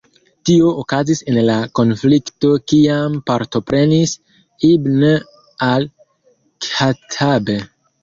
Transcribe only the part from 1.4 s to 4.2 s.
la konflikto kiam partoprenis